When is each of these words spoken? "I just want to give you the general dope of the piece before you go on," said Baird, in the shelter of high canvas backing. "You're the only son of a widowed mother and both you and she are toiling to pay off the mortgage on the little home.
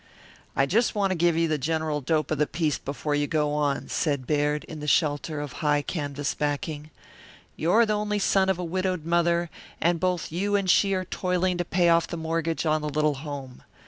"I 0.55 0.65
just 0.65 0.95
want 0.95 1.11
to 1.11 1.15
give 1.15 1.37
you 1.37 1.47
the 1.47 1.59
general 1.59 2.01
dope 2.01 2.31
of 2.31 2.39
the 2.39 2.47
piece 2.47 2.79
before 2.79 3.13
you 3.13 3.27
go 3.27 3.53
on," 3.53 3.87
said 3.87 4.25
Baird, 4.25 4.63
in 4.63 4.79
the 4.79 4.87
shelter 4.87 5.39
of 5.39 5.53
high 5.61 5.83
canvas 5.83 6.33
backing. 6.33 6.89
"You're 7.55 7.85
the 7.85 7.93
only 7.93 8.17
son 8.17 8.49
of 8.49 8.57
a 8.57 8.63
widowed 8.65 9.05
mother 9.05 9.51
and 9.79 9.99
both 9.99 10.31
you 10.31 10.55
and 10.55 10.67
she 10.67 10.95
are 10.95 11.05
toiling 11.05 11.59
to 11.59 11.65
pay 11.65 11.89
off 11.89 12.07
the 12.07 12.17
mortgage 12.17 12.65
on 12.65 12.81
the 12.81 12.89
little 12.89 13.13
home. 13.21 13.61